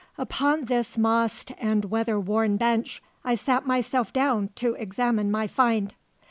Upon 0.17 0.65
this 0.65 0.97
mossed 0.97 1.51
and 1.59 1.85
weather 1.85 2.19
worn 2.19 2.57
bench 2.57 3.03
I 3.23 3.35
sat 3.35 3.67
myself 3.67 4.11
down 4.11 4.49
to 4.55 4.73
examine 4.73 5.29
my 5.29 5.45
find. 5.45 5.93